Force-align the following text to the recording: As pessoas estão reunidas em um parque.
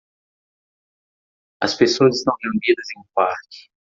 As 1.61 1.75
pessoas 1.77 2.17
estão 2.17 2.33
reunidas 2.41 2.87
em 2.97 3.01
um 3.01 3.05
parque. 3.13 3.69